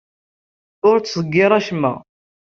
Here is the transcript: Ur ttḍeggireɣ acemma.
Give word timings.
Ur 0.87 0.97
ttḍeggireɣ 0.99 1.53
acemma. 1.59 1.93